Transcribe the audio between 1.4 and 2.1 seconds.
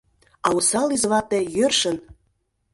йӧршын